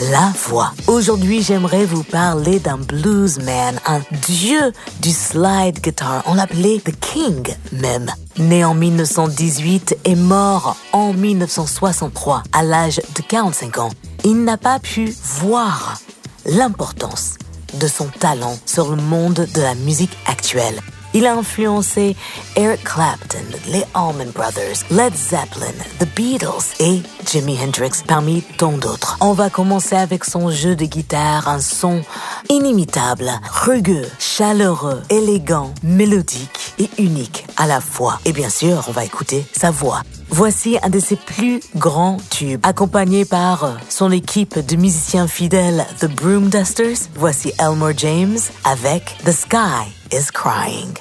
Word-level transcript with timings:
la 0.00 0.32
voix. 0.48 0.72
Aujourd'hui, 0.86 1.42
j'aimerais 1.42 1.84
vous 1.84 2.02
parler 2.02 2.58
d'un 2.58 2.78
bluesman, 2.78 3.78
un 3.86 4.00
dieu 4.26 4.72
du 5.00 5.10
slide 5.10 5.80
guitar. 5.80 6.22
On 6.26 6.34
l'appelait 6.34 6.78
The 6.78 6.98
King 6.98 7.54
même. 7.72 8.10
Né 8.38 8.64
en 8.64 8.74
1918 8.74 9.98
et 10.04 10.14
mort 10.14 10.76
en 10.92 11.12
1963 11.12 12.44
à 12.52 12.62
l'âge 12.62 13.02
de 13.14 13.22
45 13.22 13.78
ans, 13.78 13.90
il 14.24 14.44
n'a 14.44 14.56
pas 14.56 14.78
pu 14.78 15.14
voir 15.22 15.98
l'importance 16.46 17.34
de 17.78 17.86
son 17.86 18.06
talent 18.06 18.56
sur 18.64 18.90
le 18.90 19.02
monde 19.02 19.46
de 19.54 19.60
la 19.60 19.74
musique 19.74 20.16
actuelle. 20.26 20.80
Il 21.12 21.26
a 21.26 21.34
influencé 21.34 22.14
Eric 22.54 22.84
Clapton, 22.84 23.38
les 23.66 23.84
Allman 23.94 24.30
Brothers, 24.32 24.84
Led 24.90 25.14
Zeppelin, 25.14 25.74
The 25.98 26.06
Beatles 26.14 26.74
et 26.78 27.02
Jimi 27.26 27.58
Hendrix 27.60 28.02
parmi 28.06 28.42
tant 28.42 28.72
d'autres. 28.72 29.16
On 29.20 29.32
va 29.32 29.50
commencer 29.50 29.96
avec 29.96 30.24
son 30.24 30.50
jeu 30.50 30.76
de 30.76 30.84
guitare, 30.84 31.48
un 31.48 31.60
son 31.60 32.02
inimitable, 32.48 33.30
rugueux, 33.50 34.06
chaleureux, 34.20 35.02
élégant, 35.10 35.74
mélodique 35.82 36.74
et 36.78 36.88
unique 36.98 37.44
à 37.56 37.66
la 37.66 37.80
fois. 37.80 38.20
Et 38.24 38.32
bien 38.32 38.48
sûr, 38.48 38.84
on 38.88 38.92
va 38.92 39.04
écouter 39.04 39.44
sa 39.52 39.70
voix. 39.72 40.02
Voici 40.28 40.78
un 40.82 40.90
de 40.90 41.00
ses 41.00 41.16
plus 41.16 41.60
grands 41.74 42.18
tubes, 42.30 42.60
accompagné 42.62 43.24
par 43.24 43.78
son 43.88 44.12
équipe 44.12 44.64
de 44.64 44.76
musiciens 44.76 45.26
fidèles, 45.26 45.84
The 45.98 46.06
Broom 46.06 46.50
Dusters. 46.50 47.08
Voici 47.16 47.52
Elmore 47.58 47.96
James 47.96 48.38
avec 48.64 49.16
The 49.24 49.32
Sky 49.32 49.99
is 50.12 50.30
Crying. 50.30 50.96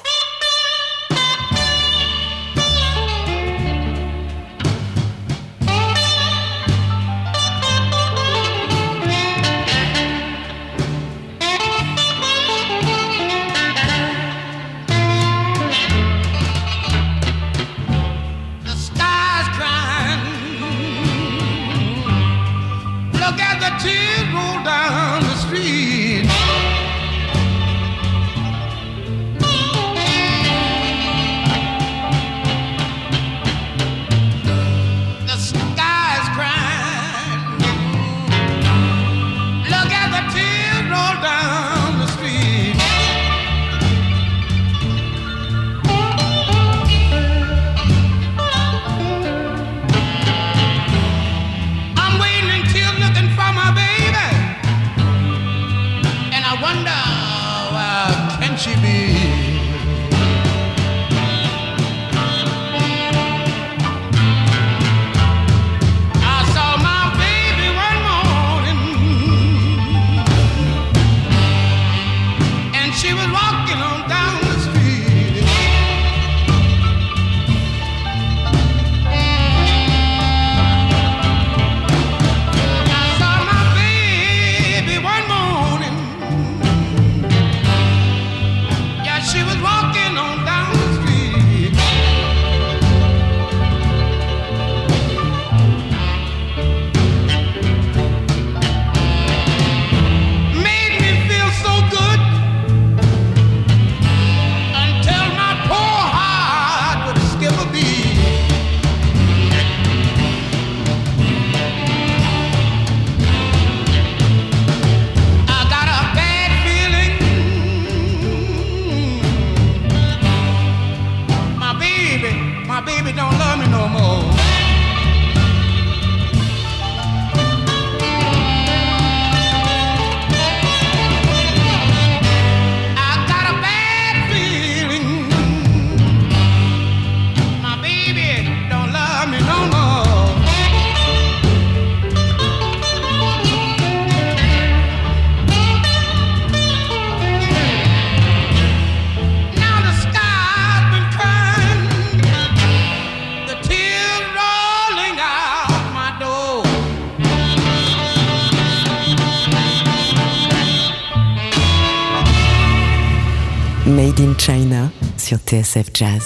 TSF 165.49 165.91
Jazz. 165.93 166.25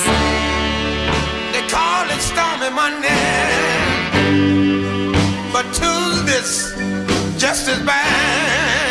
They 1.54 1.66
call 1.70 2.06
it 2.10 2.20
stormy 2.20 2.70
Monday, 2.76 3.08
but 5.54 5.64
Tuesday's 5.72 6.74
just 7.40 7.70
as 7.70 7.80
bad. 7.86 8.83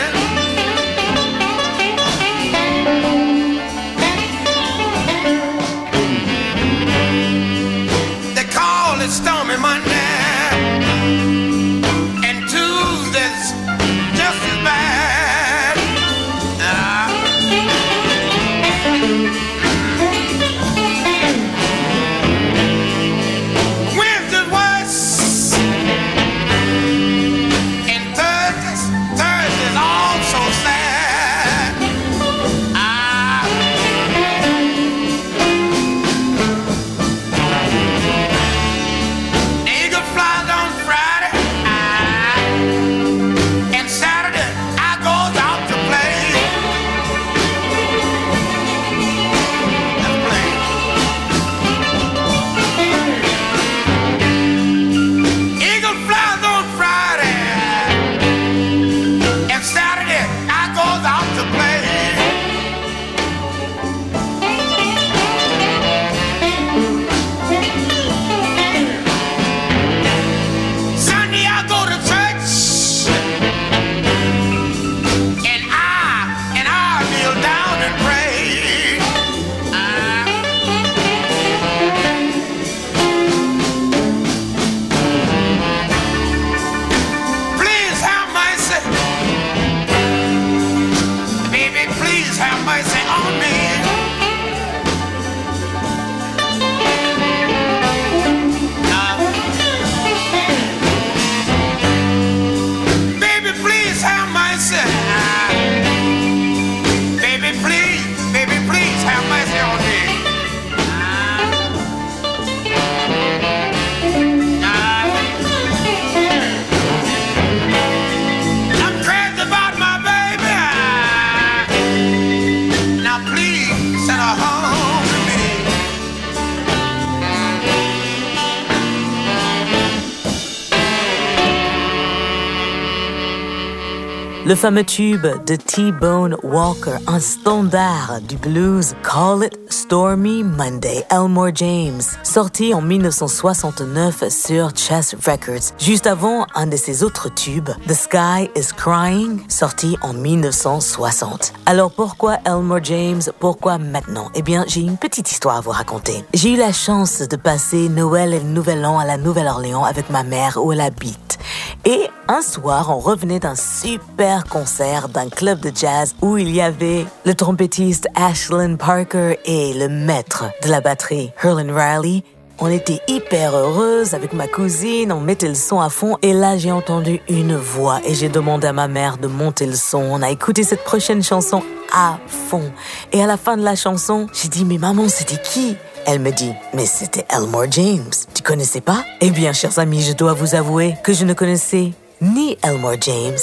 Le 134.44 134.56
fameux 134.56 134.82
tube 134.82 135.24
de 135.46 135.54
T-Bone 135.54 136.36
Walker, 136.42 136.96
un 137.06 137.20
standard 137.20 138.20
du 138.28 138.36
blues, 138.36 138.92
Call 139.04 139.44
It 139.44 139.61
Stormy 139.72 140.44
Monday, 140.44 141.02
Elmore 141.08 141.50
James, 141.54 142.02
sorti 142.22 142.74
en 142.74 142.82
1969 142.82 144.28
sur 144.28 144.76
Chess 144.76 145.14
Records, 145.14 145.72
juste 145.78 146.06
avant 146.06 146.46
un 146.54 146.66
de 146.66 146.76
ses 146.76 147.02
autres 147.02 147.30
tubes, 147.34 147.70
The 147.88 147.94
Sky 147.94 148.50
is 148.54 148.74
Crying, 148.76 149.40
sorti 149.48 149.96
en 150.02 150.12
1960. 150.12 151.54
Alors 151.64 151.90
pourquoi 151.90 152.36
Elmore 152.44 152.84
James? 152.84 153.22
Pourquoi 153.40 153.78
maintenant? 153.78 154.30
Eh 154.34 154.42
bien, 154.42 154.66
j'ai 154.69 154.82
une 154.82 154.98
petite 154.98 155.32
histoire 155.32 155.56
à 155.56 155.60
vous 155.62 155.70
raconter. 155.70 156.22
J'ai 156.34 156.52
eu 156.52 156.56
la 156.56 156.72
chance 156.72 157.20
de 157.20 157.36
passer 157.36 157.88
Noël 157.88 158.34
et 158.34 158.40
le 158.40 158.48
Nouvel 158.50 158.84
An 158.84 158.98
à 158.98 159.06
la 159.06 159.16
Nouvelle-Orléans 159.16 159.84
avec 159.84 160.10
ma 160.10 160.22
mère 160.22 160.58
où 160.62 160.72
elle 160.72 160.82
habite. 160.82 161.38
Et 161.84 162.08
un 162.28 162.42
soir, 162.42 162.90
on 162.90 162.98
revenait 162.98 163.40
d'un 163.40 163.56
super 163.56 164.44
concert 164.44 165.08
d'un 165.08 165.28
club 165.28 165.60
de 165.60 165.72
jazz 165.74 166.14
où 166.22 166.36
il 166.36 166.50
y 166.50 166.60
avait 166.60 167.04
le 167.24 167.34
trompettiste 167.34 168.06
Ashlyn 168.14 168.76
Parker 168.76 169.38
et 169.44 169.61
le 169.72 169.88
maître 169.88 170.44
de 170.64 170.68
la 170.68 170.80
batterie, 170.80 171.30
Herlin 171.42 171.72
Riley. 171.72 172.22
On 172.58 172.68
était 172.68 173.00
hyper 173.08 173.56
heureuse 173.56 174.14
avec 174.14 174.32
ma 174.32 174.46
cousine, 174.46 175.10
on 175.12 175.20
mettait 175.20 175.48
le 175.48 175.54
son 175.54 175.80
à 175.80 175.88
fond 175.88 176.16
et 176.22 176.32
là 176.32 176.56
j'ai 176.56 176.70
entendu 176.70 177.20
une 177.28 177.56
voix 177.56 178.00
et 178.04 178.14
j'ai 178.14 178.28
demandé 178.28 178.66
à 178.66 178.72
ma 178.72 178.88
mère 178.88 179.18
de 179.18 179.26
monter 179.26 179.66
le 179.66 179.74
son. 179.74 179.98
On 179.98 180.22
a 180.22 180.30
écouté 180.30 180.62
cette 180.62 180.84
prochaine 180.84 181.22
chanson 181.22 181.62
à 181.92 182.18
fond. 182.26 182.70
Et 183.12 183.22
à 183.22 183.26
la 183.26 183.36
fin 183.36 183.56
de 183.56 183.62
la 183.62 183.74
chanson, 183.74 184.26
j'ai 184.32 184.48
dit 184.48 184.64
mais 184.64 184.78
maman 184.78 185.08
c'était 185.08 185.40
qui? 185.42 185.76
Elle 186.04 186.18
me 186.18 186.30
dit, 186.32 186.52
mais 186.74 186.84
c'était 186.84 187.24
Elmore 187.30 187.70
James. 187.70 188.10
Tu 188.34 188.42
connaissais 188.42 188.80
pas? 188.80 189.04
Eh 189.20 189.30
bien, 189.30 189.52
chers 189.52 189.78
amis, 189.78 190.02
je 190.02 190.12
dois 190.12 190.32
vous 190.32 190.56
avouer 190.56 190.96
que 191.04 191.12
je 191.12 191.24
ne 191.24 191.32
connaissais 191.32 191.92
ni 192.20 192.56
Elmore 192.62 193.00
James, 193.00 193.38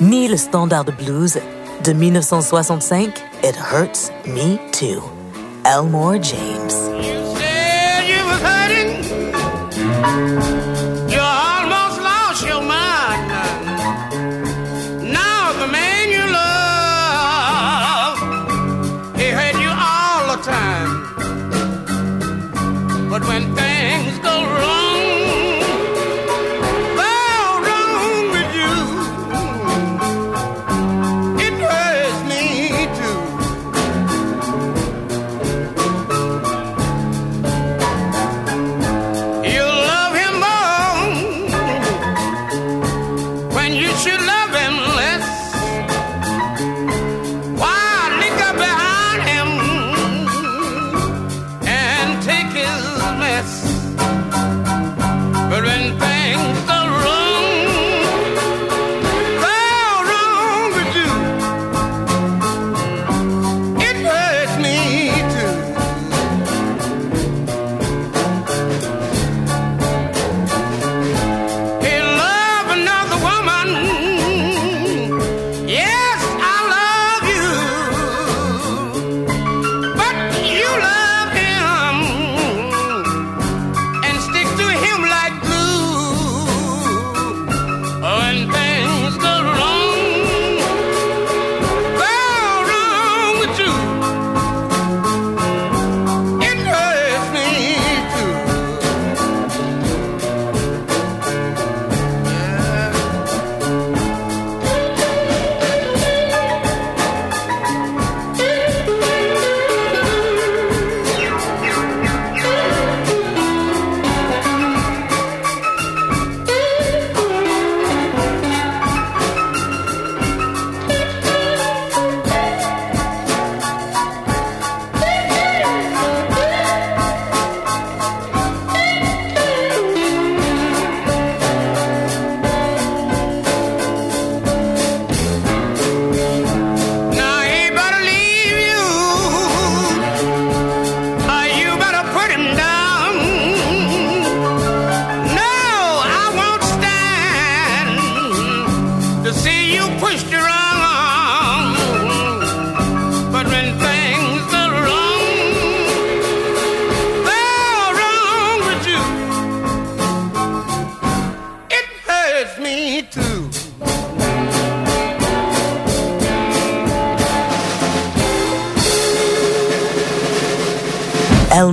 ni 0.00 0.26
le 0.26 0.38
standard 0.38 0.84
de 0.84 0.92
blues 0.92 1.38
de 1.84 1.92
1965, 1.92 3.10
It 3.44 3.54
Hurts 3.72 4.10
Me 4.26 4.56
Too. 4.72 5.17
Elmore 5.68 6.18
James. 6.18 6.88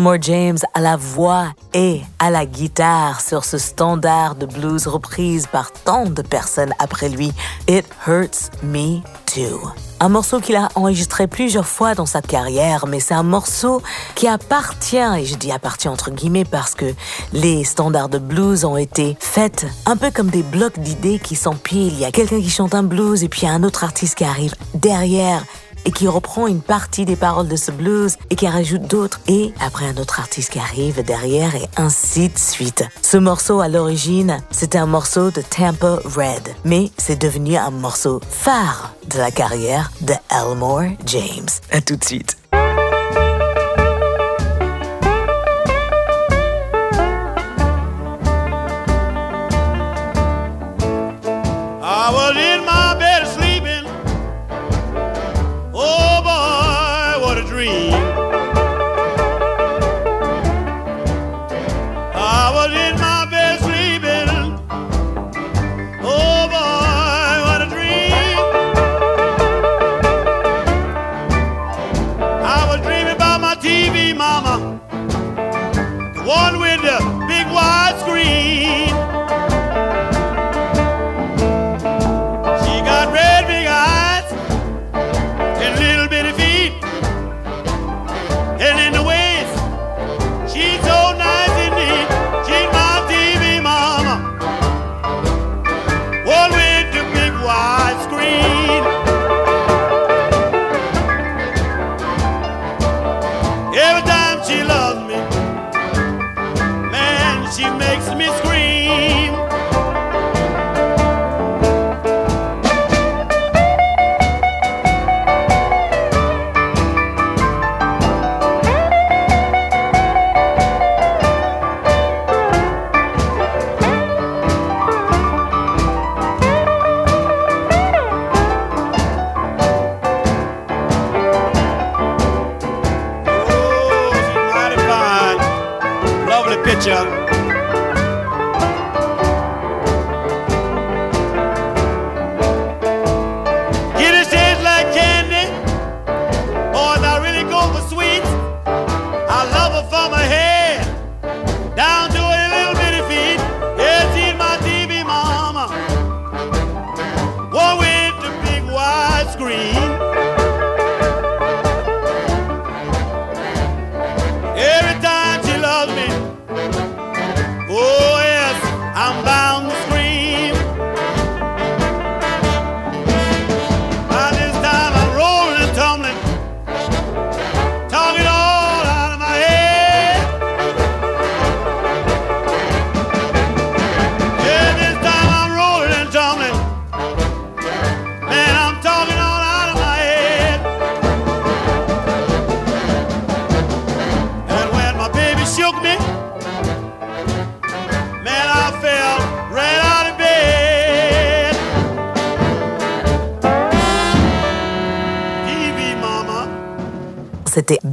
Elmore 0.06 0.22
James 0.22 0.60
à 0.76 0.82
la 0.82 0.98
voix 0.98 1.48
et 1.74 2.02
à 2.20 2.30
la 2.30 2.46
guitare 2.46 3.22
sur 3.22 3.44
ce 3.44 3.58
standard 3.58 4.36
de 4.36 4.46
blues 4.46 4.86
reprise 4.86 5.48
par 5.48 5.72
tant 5.72 6.06
de 6.06 6.22
personnes 6.22 6.74
après 6.78 7.10
lui, 7.10 7.34
It 7.68 7.88
Hurts 8.06 8.52
Me 8.62 9.00
Too. 9.26 9.60
Un 10.00 10.10
morceau 10.10 10.42
qu'il 10.42 10.58
a 10.58 10.70
enregistré 10.76 11.26
plusieurs 11.26 11.66
fois 11.66 11.96
dans 11.96 12.06
sa 12.06 12.22
carrière, 12.22 12.86
mais 12.86 13.00
c'est 13.00 13.16
un 13.16 13.24
morceau 13.24 13.82
qui 14.14 14.28
appartient, 14.28 14.98
et 14.98 15.26
je 15.26 15.34
dis 15.34 15.52
appartient 15.52 15.88
entre 15.88 16.12
guillemets 16.12 16.46
parce 16.46 16.76
que 16.76 16.94
les 17.34 17.64
standards 17.64 18.10
de 18.10 18.20
blues 18.20 18.64
ont 18.64 18.78
été 18.78 19.18
faits 19.20 19.66
un 19.88 19.98
peu 19.98 20.12
comme 20.12 20.30
des 20.30 20.44
blocs 20.44 20.78
d'idées 20.78 21.18
qui 21.18 21.36
s'empilent. 21.36 21.94
Il 21.94 22.00
y 22.00 22.06
a 22.06 22.12
quelqu'un 22.12 22.40
qui 22.40 22.52
chante 22.52 22.76
un 22.76 22.84
blues 22.84 23.24
et 23.24 23.28
puis 23.28 23.42
il 23.42 23.46
y 23.46 23.48
a 23.48 23.54
un 23.54 23.64
autre 23.64 23.84
artiste 23.84 24.16
qui 24.16 24.24
arrive 24.24 24.54
derrière 24.76 25.44
et 25.86 25.92
qui 25.92 26.08
reprend 26.08 26.48
une 26.48 26.62
partie 26.62 27.06
des 27.06 27.16
paroles 27.16 27.48
de 27.48 27.56
ce 27.56 27.72
blues 27.72 28.18
et 28.30 28.36
qui 28.36 28.48
rajoute 28.48 28.88
d'autres 28.88 29.20
et 29.28 29.54
après 29.60 29.86
un 29.86 29.98
autre 29.98 30.20
artiste 30.20 30.52
qui 30.52 30.60
arrive 30.60 31.04
derrière 31.04 31.56
et 31.56 31.68
ainsi 31.78 32.30
de 32.30 32.38
suite. 32.38 32.84
Ce 33.02 33.18
morceau 33.18 33.62
à 33.62 33.68
l'origine, 33.68 34.42
c'était 34.52 34.78
un 34.78 34.86
morceau 34.86 35.32
de 35.32 35.42
Tampa 35.42 36.00
Red, 36.04 36.54
mais 36.64 36.92
c'est 36.98 37.20
devenu 37.20 37.56
un 37.56 37.72
morceau 37.72 38.20
phare 38.30 38.94
de 39.10 39.18
la 39.18 39.32
carrière 39.32 39.92
de 40.02 40.14
Elmore 40.32 40.96
James. 41.06 41.50
À 41.72 41.82
tout 41.82 41.96
de 41.96 42.04
suite. 42.04 42.38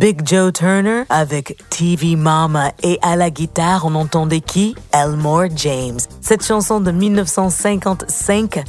Big 0.02 0.26
Joe 0.26 0.52
Turner 0.52 1.04
avec 1.11 1.56
TV 1.71 2.16
Mama 2.16 2.73
et 2.82 2.99
à 3.02 3.14
la 3.14 3.30
guitare 3.30 3.85
on 3.85 3.94
entendait 3.94 4.40
qui? 4.40 4.75
Elmore 4.92 5.47
James. 5.54 6.00
Cette 6.21 6.44
chanson 6.44 6.80
de 6.80 6.90
1955 6.90 8.64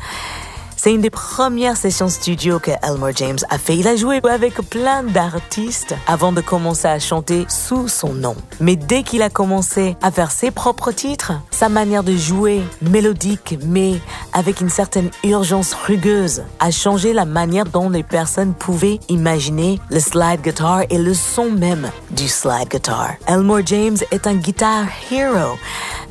c'est 0.84 0.94
une 0.94 1.00
des 1.00 1.10
premières 1.10 1.78
sessions 1.78 2.10
studio 2.10 2.60
que 2.60 2.72
Elmore 2.84 3.16
James 3.16 3.38
a 3.50 3.58
fait. 3.58 3.78
Il 3.78 3.88
a 3.88 3.96
joué 3.96 4.20
avec 4.30 4.56
plein 4.70 5.02
d'artistes 5.02 5.96
avant 6.08 6.34
de 6.34 6.42
commencer 6.42 6.90
à 6.90 7.00
chanter 7.00 7.46
sous 7.48 7.88
son 7.88 8.14
nom. 8.14 8.36
Mais 8.60 8.76
dès 8.76 9.04
qu'il 9.04 9.22
a 9.22 9.30
commencé 9.30 9.96
à 10.02 10.12
faire 10.12 10.30
ses 10.30 10.52
propres 10.52 10.92
titres, 10.92 11.32
sa 11.64 11.70
manière 11.70 12.04
de 12.04 12.14
jouer, 12.14 12.62
mélodique 12.82 13.58
mais 13.66 14.02
avec 14.34 14.60
une 14.60 14.70
certaine 14.70 15.10
urgence 15.24 15.74
rugueuse, 15.74 16.44
a 16.60 16.72
changé 16.72 17.14
la 17.14 17.24
manière 17.24 17.64
dont 17.64 17.90
les 17.90 18.04
personnes 18.04 18.54
pouvaient 18.54 19.00
imaginer 19.08 19.80
le 19.90 20.02
slide 20.02 20.42
guitar 20.42 20.82
et 20.90 20.98
le 20.98 21.14
son 21.14 21.50
même 21.52 21.90
du 22.12 22.28
slide 22.28 22.68
guitar. 22.70 23.12
Elmore 23.28 23.66
James 23.66 23.96
est 24.12 24.28
un 24.28 24.36
guitar 24.36 24.88
hero. 25.10 25.56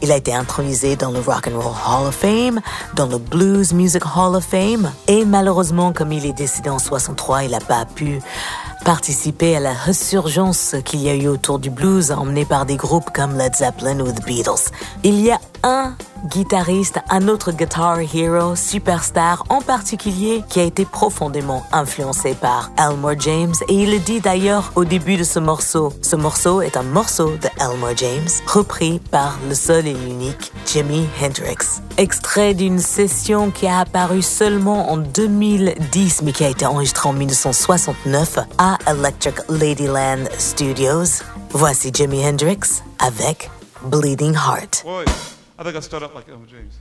Il 0.01 0.11
a 0.11 0.17
été 0.17 0.35
intronisé 0.35 0.97
dans 0.97 1.11
le 1.11 1.21
Rock 1.21 1.49
and 1.49 1.61
Roll 1.61 1.75
Hall 1.87 2.07
of 2.09 2.15
Fame, 2.15 2.63
dans 2.95 3.07
le 3.07 3.19
Blues 3.19 3.75
Music 3.75 4.03
Hall 4.17 4.35
of 4.35 4.45
Fame, 4.45 4.91
et 5.07 5.27
malheureusement, 5.27 5.93
comme 5.93 6.13
il 6.13 6.25
est 6.25 6.33
décédé 6.33 6.71
en 6.71 6.79
63, 6.79 7.45
il 7.45 7.51
n'a 7.51 7.61
pas 7.61 7.85
pu 7.85 8.21
participer 8.85 9.57
à 9.57 9.61
la 9.61 9.75
ressurgence 9.75 10.75
qu'il 10.85 11.01
y 11.01 11.09
a 11.09 11.15
eu 11.15 11.29
autour 11.29 11.59
du 11.59 11.71
blues, 11.71 12.11
emmené 12.11 12.45
par 12.45 12.67
des 12.67 12.77
groupes 12.77 13.11
comme 13.13 13.37
Led 13.37 13.55
Zeppelin 13.55 14.01
ou 14.01 14.11
The 14.11 14.25
Beatles. 14.25 14.71
Il 15.05 15.21
y 15.21 15.31
a 15.31 15.39
un 15.63 15.95
guitariste, 16.31 17.01
un 17.11 17.29
autre 17.29 17.53
guitar 17.53 17.99
hero, 18.01 18.55
superstar 18.57 19.45
en 19.49 19.61
particulier, 19.61 20.43
qui 20.49 20.61
a 20.61 20.65
été 20.65 20.85
profondément 20.85 21.65
influencé 21.73 22.35
par 22.35 22.71
Elmore 22.79 23.19
James, 23.19 23.55
et 23.69 23.75
il 23.75 23.91
le 23.91 23.99
dit 23.99 24.21
d'ailleurs 24.21 24.73
au 24.77 24.85
début 24.85 25.17
de 25.17 25.25
ce 25.25 25.39
morceau. 25.39 25.93
Ce 26.03 26.17
morceau 26.17 26.63
est 26.63 26.77
un 26.77 26.83
morceau 26.83 27.31
de 27.37 27.49
Elmore 27.61 27.97
James, 27.97 28.29
repris 28.47 29.01
par 29.11 29.39
le 29.49 29.55
seul 29.55 29.87
et 29.87 29.95
l'unique 29.95 30.53
Jimi 30.67 31.07
Hendrix. 31.21 31.81
Extrait 31.97 32.55
d'une 32.55 32.79
session 32.79 33.51
qui 33.51 33.67
a 33.67 33.81
apparu 33.81 34.23
seulement 34.23 34.91
en 34.91 34.97
2010, 34.97 36.23
mais 36.23 36.33
qui 36.33 36.45
a 36.45 36.49
été 36.49 36.67
enregistrée 36.67 37.09
en 37.09 37.13
1969 37.13 38.39
à 38.59 38.79
Electric 38.87 39.37
Ladyland 39.49 40.29
Studios. 40.39 41.23
Voici 41.51 41.91
Jimi 41.93 42.25
Hendrix 42.25 42.83
avec 42.99 43.51
Bleeding 43.85 44.35
Heart. 44.35 44.85
I 45.63 45.65
think 45.65 45.77
I 45.77 45.81
start 45.81 46.03
up 46.03 46.13
like 46.13 46.29
Elmer 46.29 46.47
James. 46.47 46.81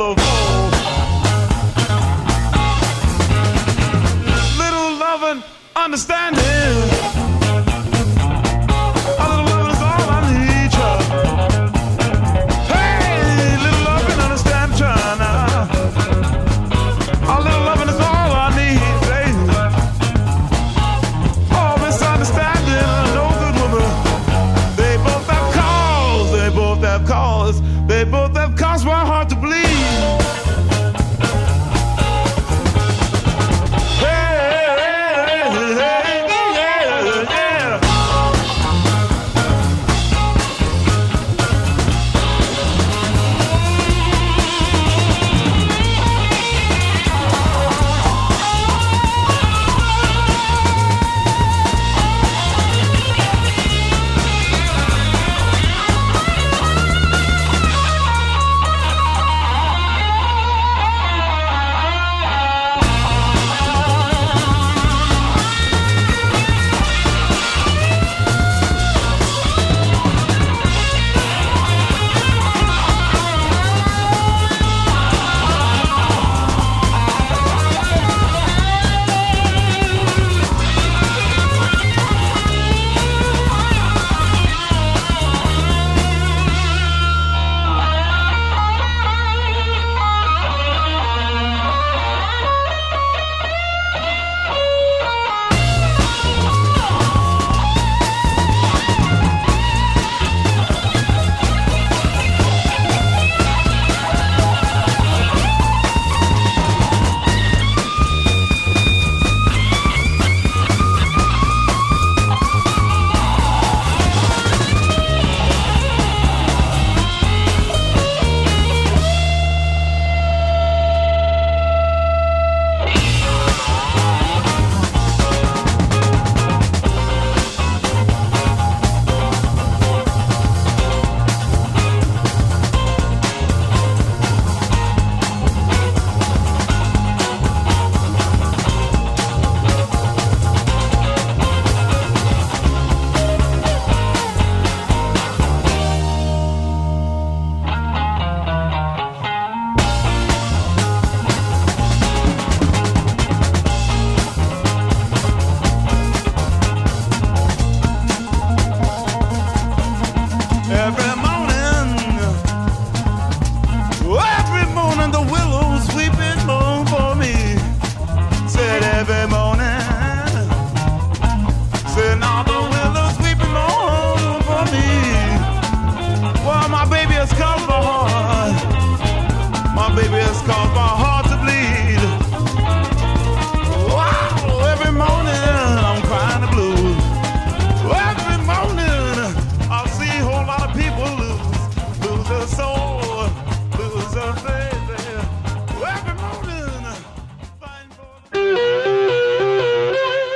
of. 0.00 0.16
Little 4.58 4.98
loving, 4.98 5.42
understanding. 5.74 6.55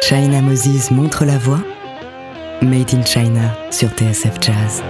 China 0.00 0.40
Moses 0.40 0.90
montre 0.90 1.24
la 1.24 1.38
voie. 1.38 1.62
Made 2.62 2.92
in 2.92 3.04
China 3.04 3.54
sur 3.70 3.88
TSF 3.90 4.40
Jazz. 4.40 4.82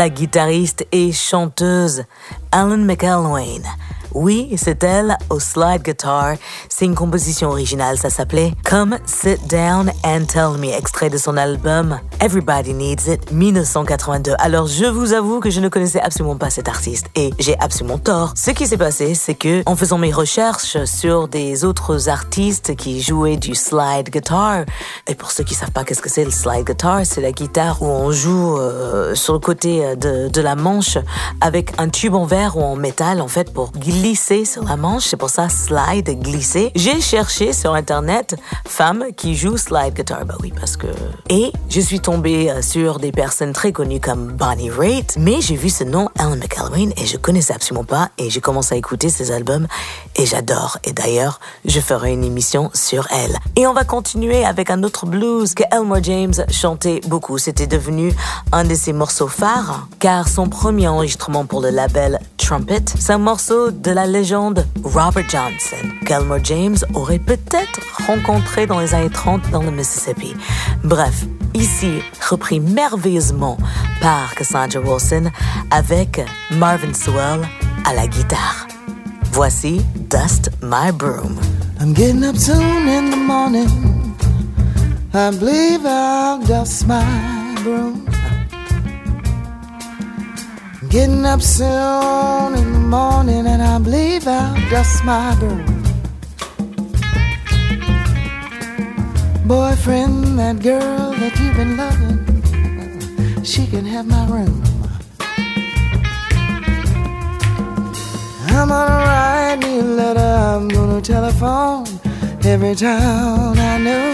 La 0.00 0.08
guitariste 0.08 0.86
et 0.92 1.12
chanteuse 1.12 2.04
Alan 2.52 2.78
McElwain. 2.78 3.60
Oui, 4.14 4.50
c'est 4.56 4.82
elle 4.82 5.18
au 5.28 5.38
slide 5.38 5.82
guitar. 5.82 6.36
C'est 6.70 6.86
une 6.86 6.94
composition 6.94 7.50
originale, 7.50 7.98
ça 7.98 8.08
s'appelait 8.08 8.52
Come 8.64 8.96
Sit 9.04 9.46
Down 9.46 9.92
and 10.02 10.24
Tell 10.24 10.58
Me, 10.58 10.74
extrait 10.74 11.10
de 11.10 11.18
son 11.18 11.36
album 11.36 12.00
Everybody 12.22 12.74
Needs 12.74 13.08
It 13.08 13.32
1982. 13.32 14.34
Alors 14.38 14.66
je 14.66 14.84
vous 14.84 15.14
avoue 15.14 15.40
que 15.40 15.48
je 15.48 15.58
ne 15.58 15.70
connaissais 15.70 16.02
absolument 16.02 16.36
pas 16.36 16.50
cet 16.50 16.68
artiste 16.68 17.06
et 17.16 17.30
j'ai 17.38 17.58
absolument 17.60 17.96
tort. 17.96 18.34
Ce 18.36 18.50
qui 18.50 18.66
s'est 18.66 18.76
passé, 18.76 19.14
c'est 19.14 19.34
que 19.34 19.62
en 19.64 19.74
faisant 19.74 19.96
mes 19.96 20.12
recherches 20.12 20.84
sur 20.84 21.28
des 21.28 21.64
autres 21.64 22.10
artistes 22.10 22.76
qui 22.76 23.00
jouaient 23.00 23.38
du 23.38 23.54
slide 23.54 24.10
guitar, 24.10 24.66
et 25.06 25.14
pour 25.14 25.30
ceux 25.30 25.44
qui 25.44 25.54
savent 25.54 25.70
pas 25.70 25.82
qu'est-ce 25.82 26.02
que 26.02 26.10
c'est 26.10 26.26
le 26.26 26.30
slide 26.30 26.66
guitar, 26.66 27.00
c'est 27.04 27.22
la 27.22 27.32
guitare 27.32 27.80
où 27.80 27.86
on 27.86 28.12
joue 28.12 28.58
euh, 28.58 29.14
sur 29.14 29.32
le 29.32 29.38
côté 29.38 29.96
de, 29.96 30.28
de 30.28 30.40
la 30.42 30.56
manche 30.56 30.98
avec 31.40 31.72
un 31.78 31.88
tube 31.88 32.14
en 32.14 32.26
verre 32.26 32.58
ou 32.58 32.62
en 32.62 32.76
métal 32.76 33.22
en 33.22 33.28
fait 33.28 33.50
pour 33.50 33.72
glisser 33.72 34.44
sur 34.44 34.64
la 34.64 34.76
manche, 34.76 35.06
c'est 35.06 35.16
pour 35.16 35.30
ça 35.30 35.48
slide, 35.48 36.20
glisser. 36.20 36.70
J'ai 36.74 37.00
cherché 37.00 37.54
sur 37.54 37.72
internet 37.72 38.36
femme 38.66 39.06
qui 39.16 39.34
joue 39.34 39.56
slide 39.56 39.94
guitar, 39.94 40.26
bah 40.26 40.34
oui 40.42 40.52
parce 40.54 40.76
que... 40.76 40.88
Et 41.30 41.50
je 41.70 41.80
suis 41.80 42.00
tombée 42.00 42.09
euh, 42.12 42.60
sur 42.60 42.98
des 42.98 43.12
personnes 43.12 43.52
très 43.52 43.70
connues 43.70 44.00
comme 44.00 44.32
Bonnie 44.32 44.68
Raitt, 44.68 45.16
mais 45.16 45.40
j'ai 45.40 45.54
vu 45.54 45.70
ce 45.70 45.84
nom 45.84 46.08
Alan 46.18 46.34
McElwain 46.34 46.90
et 46.96 47.06
je 47.06 47.16
connaissais 47.16 47.54
absolument 47.54 47.84
pas 47.84 48.10
et 48.18 48.30
j'ai 48.30 48.40
commencé 48.40 48.74
à 48.74 48.78
écouter 48.78 49.10
ses 49.10 49.30
albums 49.30 49.68
et 50.16 50.26
j'adore. 50.26 50.78
Et 50.82 50.92
d'ailleurs, 50.92 51.38
je 51.64 51.78
ferai 51.78 52.12
une 52.12 52.24
émission 52.24 52.70
sur 52.74 53.06
elle. 53.12 53.36
Et 53.54 53.66
on 53.68 53.72
va 53.72 53.84
continuer 53.84 54.44
avec 54.44 54.70
un 54.70 54.82
autre 54.82 55.06
blues 55.06 55.54
que 55.54 55.62
Elmore 55.70 56.02
James 56.02 56.34
chantait 56.50 57.00
beaucoup. 57.06 57.38
C'était 57.38 57.68
devenu 57.68 58.12
un 58.50 58.64
de 58.64 58.74
ses 58.74 58.92
morceaux 58.92 59.28
phares 59.28 59.86
car 60.00 60.26
son 60.26 60.48
premier 60.48 60.88
enregistrement 60.88 61.46
pour 61.46 61.60
le 61.60 61.70
label 61.70 62.18
Trumpet, 62.50 62.82
c'est 62.98 63.12
un 63.12 63.18
morceau 63.18 63.70
de 63.70 63.92
la 63.92 64.06
légende 64.06 64.66
Robert 64.82 65.28
Johnson, 65.28 65.88
qu'Elmore 66.04 66.42
James 66.42 66.76
aurait 66.94 67.20
peut-être 67.20 67.80
rencontré 68.08 68.66
dans 68.66 68.80
les 68.80 68.92
années 68.92 69.08
30 69.08 69.50
dans 69.52 69.62
le 69.62 69.70
Mississippi. 69.70 70.34
Bref, 70.82 71.26
ici 71.54 71.99
repris 72.28 72.60
merveilleusement 72.60 73.56
par 74.00 74.34
Cassandra 74.34 74.80
Wilson 74.80 75.30
avec 75.70 76.20
Marvin 76.52 76.94
Sewell 76.94 77.40
à 77.84 77.94
la 77.94 78.06
guitare. 78.06 78.66
Voici 79.32 79.80
Dust 80.10 80.50
My 80.62 80.92
Broom. 80.92 81.38
I'm 81.80 81.94
getting 81.94 82.24
up 82.24 82.36
soon 82.36 82.88
in 82.88 83.10
the 83.10 83.16
morning. 83.16 83.68
I 85.12 85.30
believe 85.30 85.84
I'll 85.84 86.38
dust 86.46 86.86
my 86.86 87.02
broom. 87.64 88.06
Getting 90.88 91.24
up 91.24 91.40
soon 91.40 92.54
in 92.54 92.72
the 92.72 92.78
morning, 92.78 93.46
and 93.46 93.62
I 93.62 93.78
believe 93.78 94.28
I'll 94.28 94.54
dust 94.70 95.04
my 95.04 95.34
broom. 95.36 95.79
Boyfriend, 99.50 100.38
that 100.38 100.62
girl 100.62 101.10
that 101.10 101.36
you've 101.40 101.56
been 101.56 101.76
loving, 101.76 102.18
she 103.42 103.66
can 103.66 103.84
have 103.84 104.06
my 104.06 104.24
room. 104.28 104.62
I'm 108.46 108.68
gonna 108.68 108.98
write 109.06 109.58
me 109.58 109.80
a 109.80 109.82
letter, 109.82 110.20
I'm 110.20 110.68
gonna 110.68 111.00
telephone 111.02 111.84
every 112.44 112.76
town 112.76 113.58
I 113.58 113.78
know. 113.86 114.12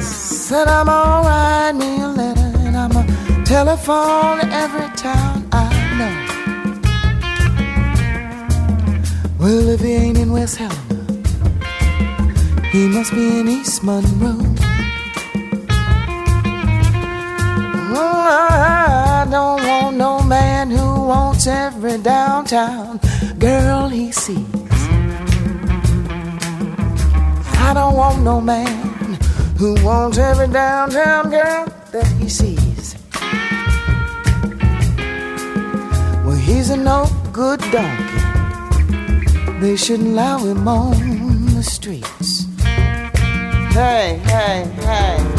Said 0.00 0.68
I'm 0.68 0.86
gonna 0.86 1.26
write 1.28 1.72
me 1.72 2.00
a 2.02 2.06
letter, 2.06 2.52
and 2.66 2.76
I'm 2.76 2.92
gonna 2.92 3.44
telephone 3.44 4.48
every 4.52 4.88
town 4.96 5.44
I 5.50 5.66
know. 5.98 6.14
Well, 9.40 9.68
if 9.70 9.80
he 9.80 9.92
ain't 9.94 10.18
in 10.18 10.30
West 10.30 10.58
Helena, 10.58 10.89
he 12.72 12.86
must 12.86 13.12
be 13.12 13.40
in 13.40 13.48
East 13.48 13.82
Monroe. 13.82 14.38
Oh, 17.92 18.26
I 18.30 19.26
don't 19.28 19.62
want 19.66 19.96
no 19.96 20.22
man 20.22 20.70
who 20.70 21.06
wants 21.06 21.46
every 21.48 21.98
downtown 21.98 23.00
girl 23.38 23.88
he 23.88 24.12
sees. 24.12 24.46
I 27.66 27.72
don't 27.74 27.96
want 27.96 28.22
no 28.22 28.40
man 28.40 29.18
who 29.58 29.74
wants 29.84 30.18
every 30.18 30.48
downtown 30.48 31.30
girl 31.30 31.66
that 31.90 32.06
he 32.18 32.28
sees. 32.28 32.94
Well, 36.24 36.36
he's 36.36 36.70
a 36.70 36.76
no 36.76 37.08
good 37.32 37.60
donkey. 37.72 38.20
They 39.60 39.76
shouldn't 39.76 40.10
allow 40.10 40.38
him 40.38 40.68
on. 40.68 41.29
Hey, 43.72 44.20
hey, 44.24 44.68
hey. 44.84 45.29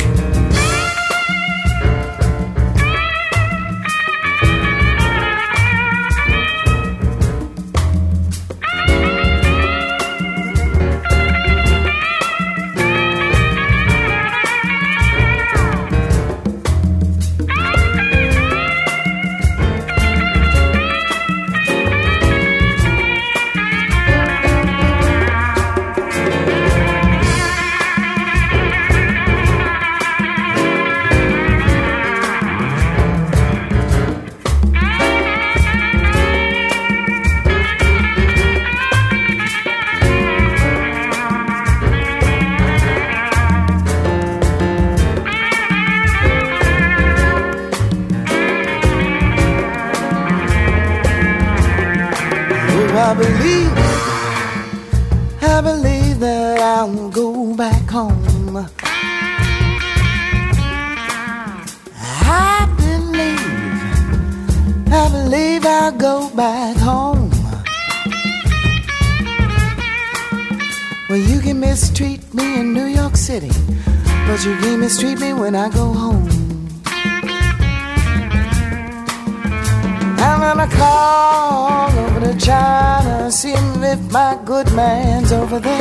I'm 80.52 80.58
gonna 80.58 80.76
call 80.76 81.90
over 81.98 82.20
to 82.20 82.38
China, 82.38 83.32
see 83.32 83.54
if 83.54 84.12
my 84.12 84.38
good 84.44 84.70
man's 84.74 85.32
over 85.32 85.62
there. 85.62 85.80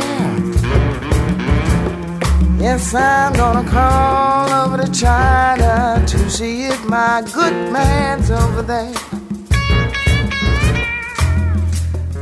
Yes, 2.57 2.93
I'm 2.93 3.33
gonna 3.33 3.69
call 3.69 4.49
over 4.49 4.77
to 4.81 4.89
China 4.89 6.01
to 6.07 6.29
see 6.29 6.63
if 6.63 6.85
my 6.85 7.21
good 7.33 7.53
man's 7.73 8.31
over 8.31 8.61
there. 8.61 8.93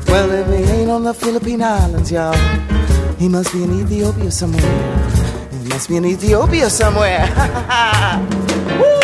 Well, 0.08 0.32
if 0.32 0.48
he 0.48 0.74
ain't 0.74 0.90
on 0.90 1.04
the 1.04 1.14
Philippine 1.14 1.62
Islands, 1.62 2.12
y'all, 2.12 2.34
he 3.20 3.30
must 3.30 3.54
be 3.54 3.64
in 3.64 3.80
Ethiopia 3.80 4.32
somewhere. 4.32 5.08
He 5.52 5.70
must 5.70 5.88
be 5.88 5.98
in 5.98 6.06
Ethiopia 6.06 6.72
somewhere. 6.72 7.28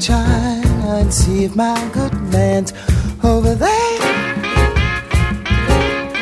China 0.00 0.96
and 1.00 1.12
see 1.12 1.44
if 1.44 1.56
my 1.56 1.90
good 1.92 2.14
man's 2.32 2.72
over 3.24 3.54
there. 3.54 4.00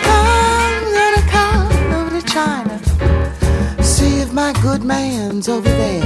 I'm 0.04 0.82
gonna 0.98 1.24
come 1.36 1.92
over 1.92 2.20
to 2.20 2.26
China, 2.26 3.82
see 3.82 4.20
if 4.20 4.32
my 4.32 4.52
good 4.62 4.82
man's 4.82 5.48
over 5.48 5.68
there. 5.68 6.02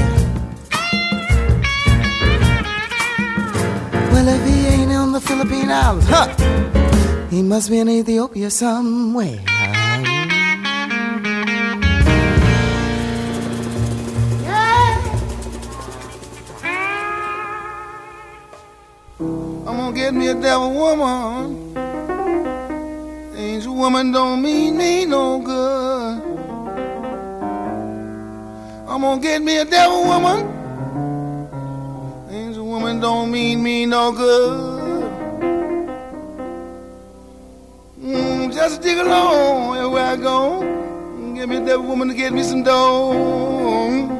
Well, 4.12 4.28
if 4.28 4.42
he 4.48 4.66
ain't 4.66 4.92
on 4.92 5.12
the 5.12 5.20
Philippine 5.20 5.70
Islands, 5.70 6.06
huh? 6.08 6.28
He 7.30 7.42
must 7.42 7.70
be 7.70 7.78
in 7.78 7.88
Ethiopia 7.88 8.50
somewhere. 8.50 9.38
Gonna 19.90 20.02
get 20.02 20.14
me 20.14 20.28
a 20.28 20.34
devil 20.34 20.72
woman. 20.72 21.76
Angel 23.36 23.74
woman 23.74 24.12
don't 24.12 24.40
mean 24.40 24.76
me 24.76 25.04
no 25.04 25.40
good. 25.40 26.22
I'm 28.88 29.00
gonna 29.00 29.20
get 29.20 29.42
me 29.42 29.58
a 29.58 29.64
devil 29.64 30.04
woman. 30.04 30.40
Angel 32.30 32.66
woman 32.66 33.00
don't 33.00 33.30
mean 33.32 33.62
me 33.62 33.86
no 33.86 34.12
good. 34.12 35.10
Mm, 38.00 38.52
just 38.52 38.82
dig 38.82 38.98
along 38.98 39.76
everywhere 39.76 40.04
I 40.04 40.16
go. 40.16 40.60
Get 41.34 41.48
me 41.48 41.56
a 41.56 41.64
devil 41.64 41.86
woman 41.86 42.08
to 42.08 42.14
get 42.14 42.32
me 42.32 42.42
some 42.44 42.62
dough. 42.62 44.19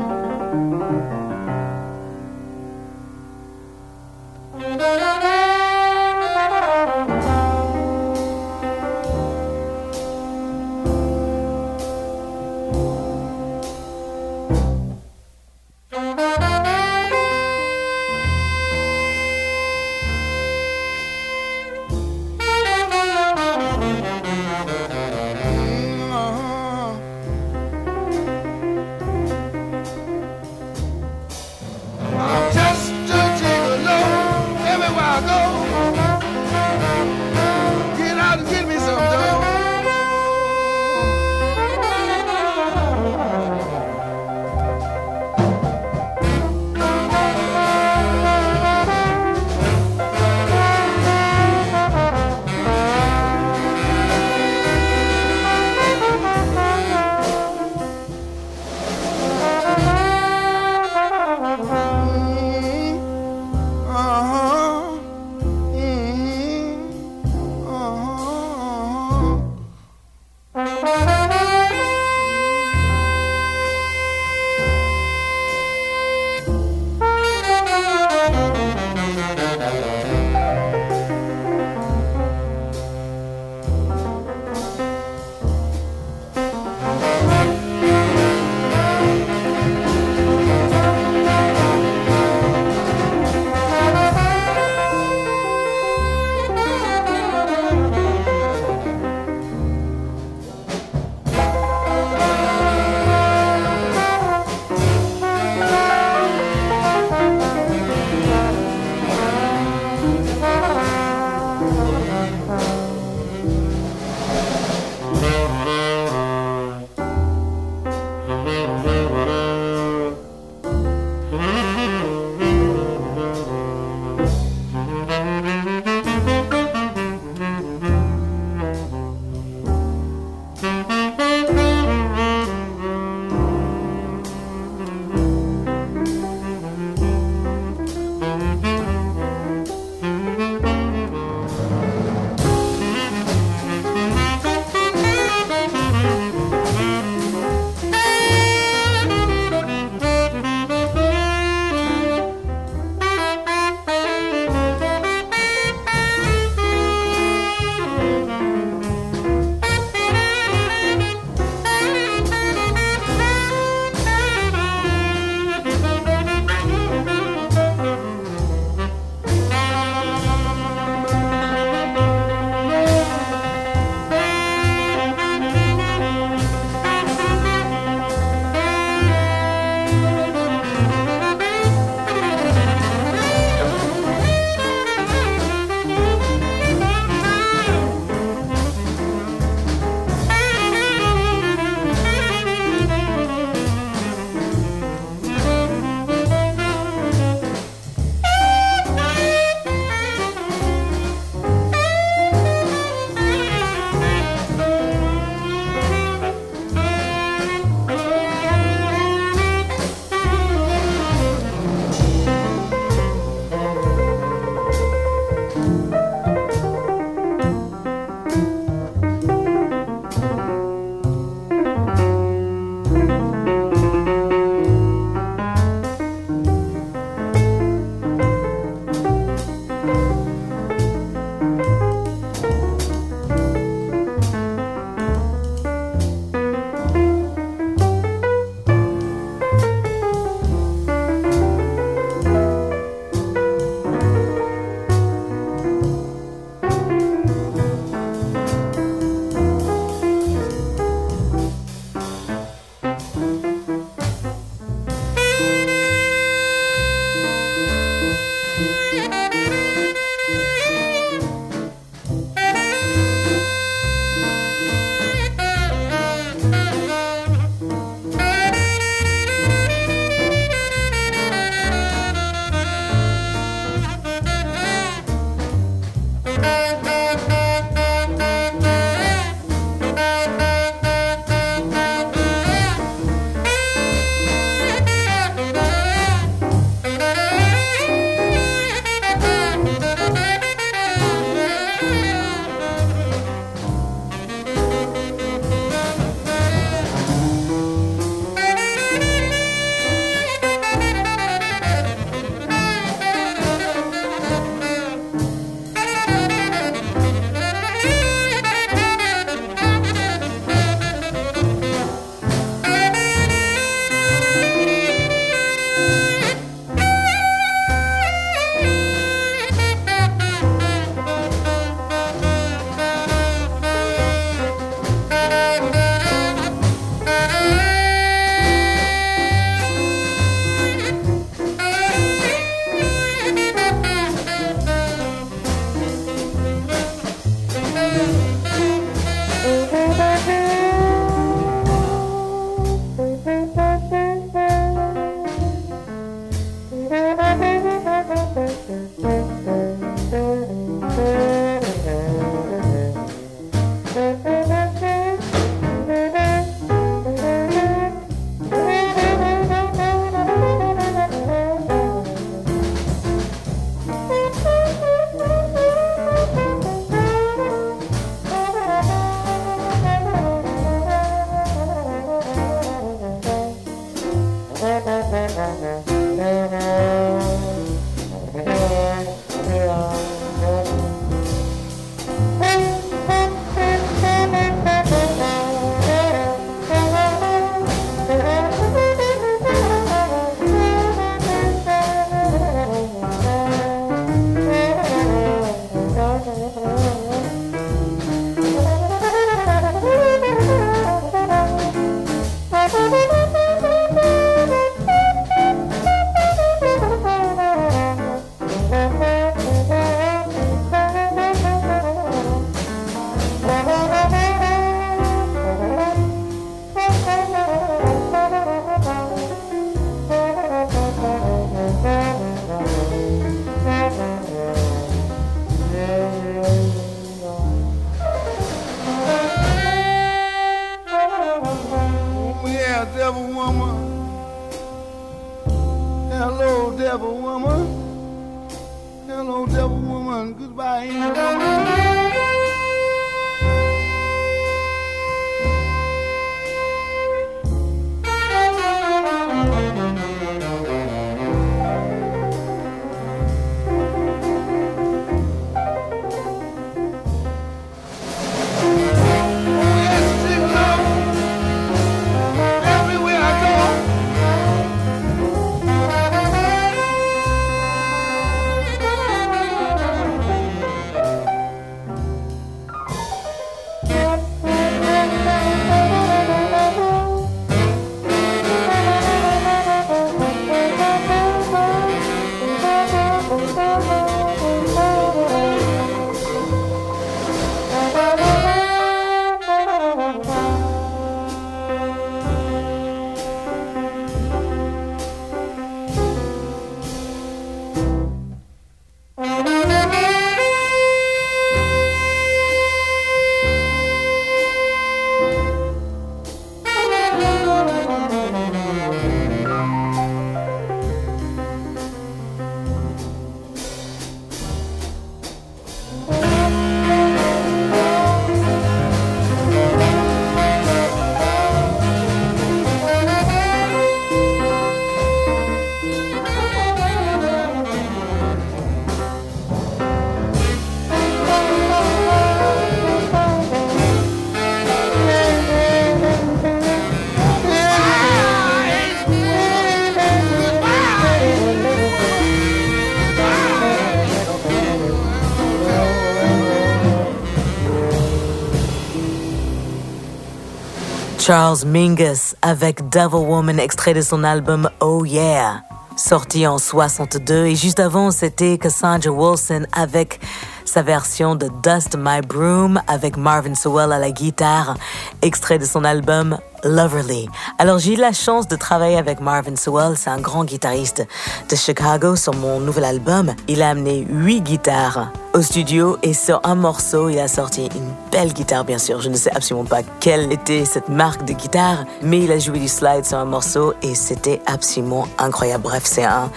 Charles 551.31 551.65
Mingus 551.65 552.35
avec 552.43 552.89
Devil 552.89 553.25
Woman, 553.25 553.61
extrait 553.61 553.95
de 553.95 554.01
son 554.01 554.25
album 554.25 554.69
Oh 554.81 555.05
Yeah, 555.05 555.63
sorti 555.97 556.45
en 556.45 556.59
62. 556.59 557.47
Et 557.47 557.55
juste 557.55 557.79
avant, 557.79 558.11
c'était 558.11 558.59
Cassandra 558.59 559.13
Wilson 559.13 559.65
avec 559.71 560.19
sa 560.65 560.83
version 560.83 561.37
de 561.37 561.49
Dust 561.63 561.97
My 561.97 562.21
Broom 562.21 562.83
avec 562.89 563.17
Marvin 563.17 563.55
Sewell 563.55 563.93
à 563.93 564.01
la 564.01 564.11
guitare, 564.11 564.75
extrait 565.23 565.61
de 565.61 565.65
son 565.67 565.85
album 565.85 566.37
Loverly. 566.65 567.29
Alors 567.59 567.79
j'ai 567.79 567.95
eu 567.95 567.97
la 567.97 568.13
chance 568.13 568.49
de 568.49 568.57
travailler 568.57 568.97
avec 568.97 569.21
Marvin 569.21 569.57
Sewell, 569.57 569.97
c'est 569.97 570.11
un 570.11 570.21
grand 570.21 570.45
guitariste 570.45 571.07
de 571.49 571.57
Chicago 571.57 572.17
sur 572.17 572.35
mon 572.35 572.61
nouvel 572.61 572.85
album. 572.85 573.35
Il 573.49 573.63
a 573.63 573.71
amené 573.71 574.07
huit 574.09 574.43
guitares 574.43 575.13
au 575.33 575.43
studio 575.43 575.97
et 576.03 576.13
sur 576.13 576.41
un 576.43 576.57
morceau, 576.57 577.09
il 577.09 577.19
a 577.19 577.29
sorti 577.29 577.67
une 577.67 577.95
belle 578.11 578.33
guitare 578.33 578.65
bien 578.65 578.79
sûr. 578.79 579.01
Je 579.01 579.09
ne 579.09 579.17
sais 579.17 579.31
absolument 579.31 579.67
pas 579.67 579.83
quelle 580.01 580.33
était 580.33 580.65
cette 580.65 580.89
marque 580.89 581.25
de 581.25 581.33
guitare, 581.33 581.85
mais 582.03 582.21
il 582.21 582.33
a 582.33 582.39
joué 582.39 582.59
du 582.59 582.69
slide 582.69 583.05
sur 583.05 583.19
un 583.19 583.25
morceau 583.25 583.75
et 583.83 583.95
c'était 583.95 584.41
absolument 584.47 585.07
incroyable. 585.19 585.63
Bref, 585.63 585.83
c'est 585.85 586.05
un 586.05 586.31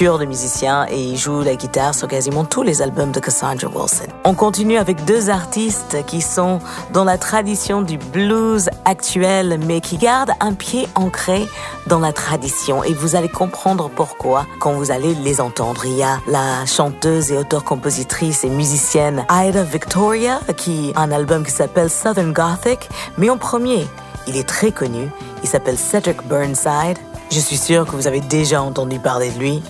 de 0.00 0.24
musicien 0.24 0.86
et 0.88 0.98
il 0.98 1.18
joue 1.18 1.42
la 1.42 1.56
guitare 1.56 1.94
sur 1.94 2.08
quasiment 2.08 2.44
tous 2.44 2.62
les 2.62 2.80
albums 2.80 3.12
de 3.12 3.20
Cassandra 3.20 3.68
Wilson. 3.68 4.06
On 4.24 4.32
continue 4.32 4.78
avec 4.78 5.04
deux 5.04 5.28
artistes 5.28 5.98
qui 6.06 6.22
sont 6.22 6.58
dans 6.94 7.04
la 7.04 7.18
tradition 7.18 7.82
du 7.82 7.98
blues 7.98 8.70
actuel 8.86 9.60
mais 9.66 9.82
qui 9.82 9.98
gardent 9.98 10.32
un 10.40 10.54
pied 10.54 10.88
ancré 10.94 11.46
dans 11.86 11.98
la 11.98 12.14
tradition 12.14 12.82
et 12.82 12.94
vous 12.94 13.14
allez 13.14 13.28
comprendre 13.28 13.90
pourquoi 13.94 14.46
quand 14.58 14.72
vous 14.72 14.90
allez 14.90 15.14
les 15.16 15.38
entendre. 15.38 15.84
Il 15.84 15.98
y 15.98 16.02
a 16.02 16.18
la 16.26 16.64
chanteuse 16.64 17.30
et 17.30 17.36
auteure-compositrice 17.36 18.42
et 18.44 18.48
musicienne 18.48 19.26
Ida 19.30 19.64
Victoria 19.64 20.40
qui 20.56 20.92
a 20.96 21.02
un 21.02 21.12
album 21.12 21.44
qui 21.44 21.52
s'appelle 21.52 21.90
Southern 21.90 22.32
Gothic, 22.32 22.88
mais 23.18 23.28
en 23.28 23.36
premier, 23.36 23.86
il 24.26 24.38
est 24.38 24.48
très 24.48 24.72
connu, 24.72 25.10
il 25.42 25.48
s'appelle 25.48 25.76
Cedric 25.76 26.26
Burnside. 26.26 26.96
Je 27.30 27.38
suis 27.38 27.56
sûr 27.56 27.86
que 27.86 27.92
vous 27.92 28.08
avez 28.08 28.20
déjà 28.20 28.60
entendu 28.60 28.98
parler 28.98 29.30
de 29.30 29.38
lui. 29.38 29.62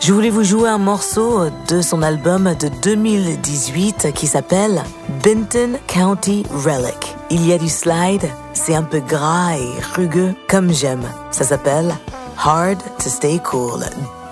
Je 0.00 0.12
voulais 0.12 0.30
vous 0.30 0.44
jouer 0.44 0.68
un 0.68 0.78
morceau 0.78 1.50
de 1.68 1.82
son 1.82 2.02
album 2.02 2.54
de 2.54 2.68
2018 2.82 4.12
qui 4.14 4.28
s'appelle 4.28 4.82
Benton 5.24 5.78
County 5.88 6.44
Relic. 6.50 7.16
Il 7.30 7.44
y 7.44 7.52
a 7.52 7.58
du 7.58 7.68
slide, 7.68 8.28
c'est 8.52 8.74
un 8.74 8.84
peu 8.84 9.00
gras 9.00 9.56
et 9.56 9.68
rugueux 9.96 10.34
comme 10.48 10.72
j'aime. 10.72 11.04
Ça 11.32 11.44
s'appelle 11.44 11.92
Hard 12.42 12.78
to 13.02 13.08
Stay 13.08 13.40
Cool. 13.40 13.84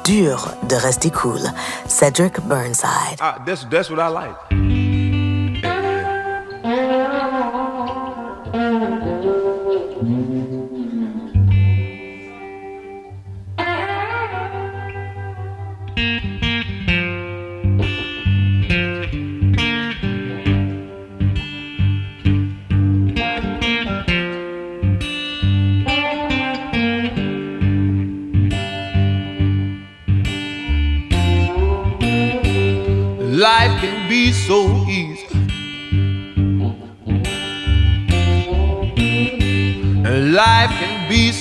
Dur 0.04 0.48
de 0.68 0.76
rester 0.76 1.10
cool. 1.10 1.40
Cedric 1.88 2.40
Burnside. 2.46 3.18
Ah, 3.20 3.36
that's 3.44 3.90
what 3.90 3.98
I 3.98 4.08
like. 4.08 4.75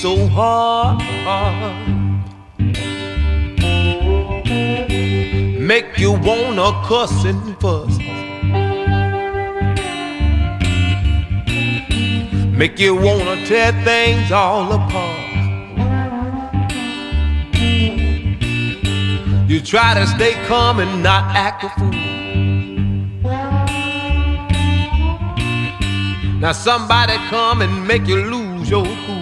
So 0.05 0.27
hard. 0.27 0.99
Make 5.71 5.97
you 5.97 6.11
wanna 6.29 6.69
cuss 6.87 7.15
and 7.31 7.43
fuss. 7.59 7.97
Make 12.61 12.77
you 12.85 12.93
wanna 13.07 13.35
tear 13.47 13.71
things 13.83 14.31
all 14.31 14.67
apart. 14.77 15.23
You 19.51 19.59
try 19.73 19.89
to 19.99 20.05
stay 20.15 20.33
calm 20.49 20.75
and 20.83 21.01
not 21.01 21.23
act 21.35 21.63
a 21.63 21.69
fool. 21.77 21.99
Now 26.43 26.51
somebody 26.51 27.17
come 27.33 27.63
and 27.63 27.87
make 27.87 28.05
you 28.05 28.19
lose 28.33 28.69
your 28.69 28.85
cool. 29.07 29.14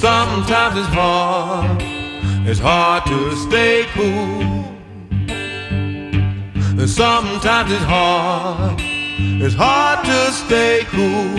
Sometimes 0.00 0.78
it's 0.78 0.88
hard, 0.94 1.82
it's 2.48 2.58
hard 2.58 3.04
to 3.04 3.36
stay 3.36 3.84
cool. 3.92 4.64
And 6.80 6.88
sometimes 6.88 7.70
it's 7.70 7.84
hard, 7.84 8.80
it's 8.80 9.54
hard 9.54 10.02
to 10.06 10.32
stay 10.32 10.86
cool. 10.86 11.36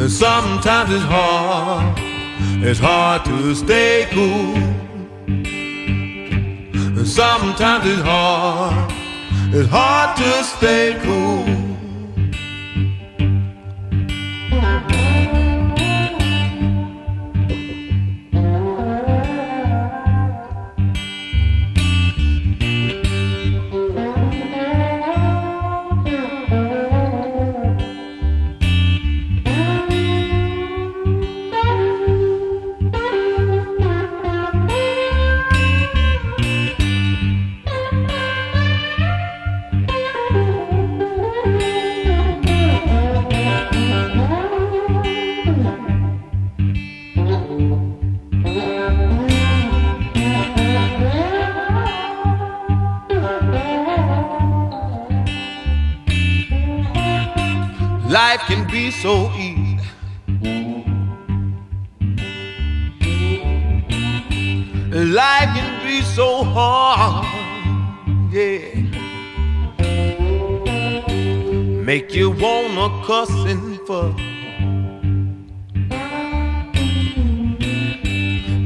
And 0.00 0.10
sometimes 0.10 0.90
it's 0.94 1.04
hard. 1.04 1.98
It's 2.66 2.80
hard 2.80 3.26
to 3.26 3.54
stay 3.54 4.06
cool. 4.10 4.56
And 6.96 7.06
sometimes 7.06 7.84
it's 7.86 8.00
hard. 8.00 8.90
It's 9.52 9.68
hard 9.68 10.16
to 10.16 10.42
stay 10.42 10.98
cool. 11.02 11.63
Make 71.84 72.14
you 72.14 72.30
wanna 72.30 72.88
cuss 73.04 73.28
and 73.44 73.78
fuss. 73.86 74.18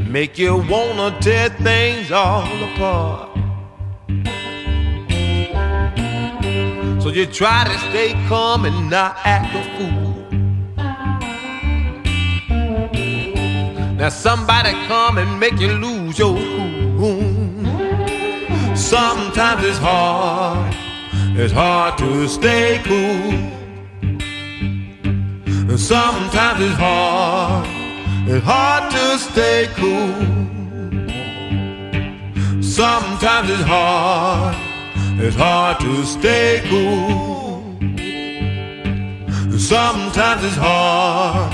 Make 0.08 0.38
you 0.38 0.58
wanna 0.70 1.18
tear 1.20 1.48
things 1.48 2.12
all 2.12 2.46
apart. 2.68 3.30
So 7.02 7.08
you 7.10 7.26
try 7.26 7.64
to 7.64 7.76
stay 7.90 8.12
calm 8.28 8.64
and 8.64 8.88
not 8.88 9.16
act 9.24 9.52
a 9.52 9.64
fool. 9.74 10.14
Now 13.96 14.10
somebody 14.10 14.70
come 14.86 15.18
and 15.18 15.40
make 15.40 15.58
you 15.58 15.72
lose 15.72 16.20
your 16.20 16.36
cool. 16.36 17.66
Sometimes 18.76 19.64
it's 19.64 19.78
hard, 19.78 20.72
it's 21.40 21.52
hard 21.52 21.96
to 21.98 22.28
stay 22.28 22.80
cool. 22.84 23.32
Sometimes 25.78 26.60
it's 26.60 26.76
hard, 26.76 27.66
it's 28.28 28.44
hard 28.44 28.90
to 28.90 29.18
stay 29.18 29.68
cool. 29.76 30.48
Sometimes 32.62 33.50
it's 33.50 33.62
hard. 33.62 34.56
It's 35.20 35.34
hard 35.34 35.80
to 35.80 36.04
stay 36.06 36.62
cool. 36.70 37.58
Sometimes 39.58 40.44
it's 40.44 40.54
hard. 40.54 41.52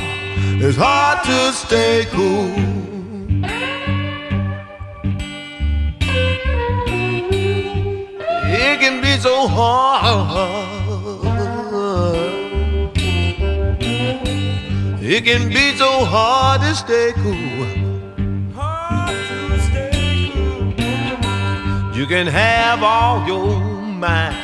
It's 0.60 0.76
hard 0.76 1.24
to 1.24 1.52
stay 1.52 2.04
cool. 2.10 2.73
It 8.74 8.80
can 8.80 9.00
be 9.00 9.16
so 9.18 9.46
hard. 9.46 10.50
It 15.00 15.24
can 15.24 15.48
be 15.48 15.76
so 15.76 16.04
hard 16.04 16.60
to 16.62 16.74
stay 16.74 17.12
cool. 17.12 17.68
You 21.96 22.06
can 22.06 22.26
have 22.26 22.82
all 22.82 23.24
your 23.28 23.60
mind. 23.80 24.34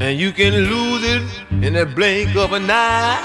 And 0.00 0.18
you 0.18 0.32
can 0.32 0.54
lose 0.54 1.04
it 1.04 1.22
in 1.62 1.74
the 1.74 1.84
blink 1.84 2.34
of 2.34 2.54
an 2.54 2.70
eye. 2.70 3.20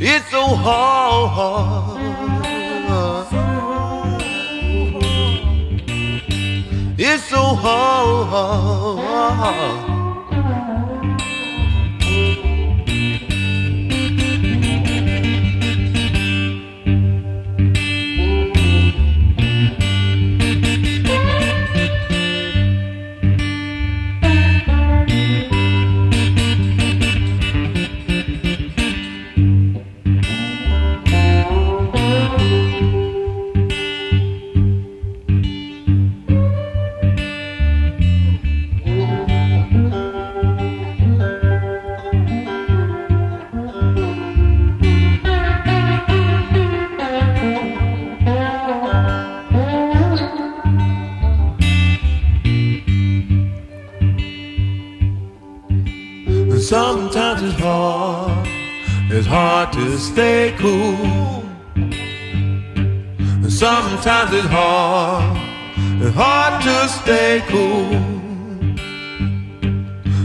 It's 0.00 0.28
so 0.32 0.56
hard. 0.56 1.87
It's 7.00 7.22
so 7.22 7.54
hard. 7.54 8.98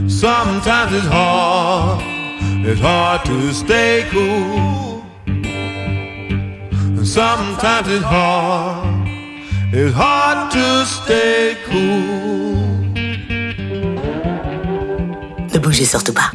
Sometimes 0.07 0.93
it's 0.93 1.07
hard, 1.07 2.01
to 3.25 3.53
stay 3.53 4.05
cool. 4.11 5.03
Sometimes 7.05 7.87
it's 7.87 8.03
hard, 8.03 9.07
it's 9.71 9.93
hard 9.93 10.51
to 10.51 10.85
stay 10.85 11.55
cool. 11.69 12.73
Ne 15.53 15.59
bougez 15.59 15.85
surtout 15.85 16.13
pas. 16.13 16.32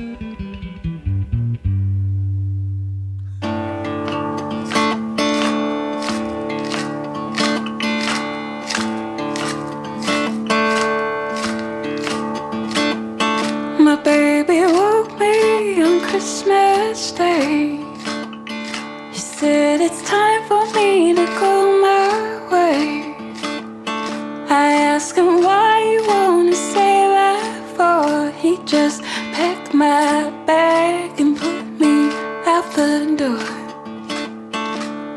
I 24.99 25.01
asked 25.01 25.17
him 25.17 25.45
why 25.45 25.75
you 25.93 26.03
wanna 26.09 26.57
say 26.73 26.97
that 27.17 27.45
for. 27.77 28.33
He 28.43 28.59
just 28.65 29.01
packed 29.37 29.73
my 29.73 30.29
bag 30.45 31.21
and 31.21 31.37
put 31.37 31.63
me 31.83 32.11
out 32.53 32.67
the 32.79 32.95
door. 33.23 33.49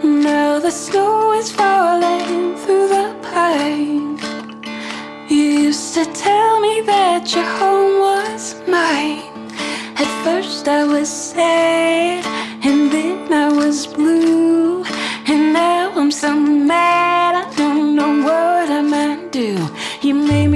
Now 0.04 0.60
the 0.60 0.70
snow 0.70 1.34
is 1.34 1.52
falling 1.52 2.56
through 2.62 2.90
the 2.96 3.08
pines. 3.24 4.22
You 5.32 5.46
used 5.68 5.96
to 5.96 6.06
tell 6.26 6.60
me 6.60 6.82
that 6.82 7.34
your 7.36 7.50
home 7.60 7.96
was 8.08 8.44
mine. 8.68 9.34
At 10.02 10.10
first 10.24 10.68
I 10.68 10.84
was 10.86 11.10
sad, 11.10 12.24
and 12.64 12.92
then 12.92 13.34
I 13.34 13.48
was 13.52 13.88
blue. 13.88 14.84
And 15.26 15.54
now 15.54 15.92
I'm 15.96 16.12
so 16.12 16.32
mad, 16.40 17.11
You 20.12 20.18
made 20.18 20.51